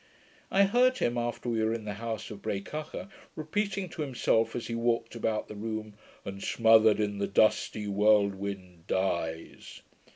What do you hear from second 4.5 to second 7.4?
as he walked about the room, '"And smother'd in the